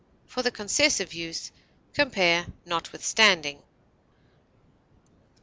For 0.25 0.41
the 0.41 0.49
concessive 0.49 1.13
use, 1.13 1.51
compare 1.93 2.47
NOTWITHSTANDING. 2.65 3.61